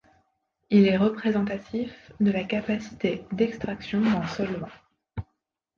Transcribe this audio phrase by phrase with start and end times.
[0.71, 4.67] Il est représentatif de la capacité d'extraction d'un solvant.